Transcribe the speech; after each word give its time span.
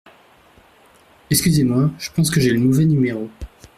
Excusez-moi, 1.29 1.91
je 1.99 2.09
pense 2.09 2.31
que 2.31 2.39
j’ai 2.39 2.49
le 2.49 2.59
mauvais 2.59 2.85
numéro. 2.85 3.29